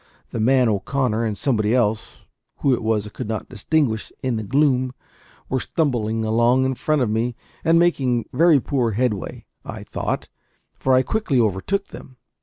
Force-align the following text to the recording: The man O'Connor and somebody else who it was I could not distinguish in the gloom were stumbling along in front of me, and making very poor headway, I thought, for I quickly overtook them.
The 0.29 0.39
man 0.39 0.67
O'Connor 0.67 1.25
and 1.25 1.37
somebody 1.37 1.75
else 1.75 2.21
who 2.61 2.73
it 2.73 2.81
was 2.81 3.05
I 3.05 3.11
could 3.11 3.27
not 3.27 3.49
distinguish 3.49 4.11
in 4.23 4.35
the 4.35 4.41
gloom 4.41 4.93
were 5.47 5.59
stumbling 5.59 6.25
along 6.25 6.65
in 6.65 6.73
front 6.73 7.03
of 7.03 7.09
me, 7.11 7.35
and 7.63 7.77
making 7.77 8.25
very 8.33 8.59
poor 8.59 8.93
headway, 8.93 9.45
I 9.63 9.83
thought, 9.83 10.27
for 10.73 10.95
I 10.95 11.03
quickly 11.03 11.39
overtook 11.39 11.89
them. 11.89 12.17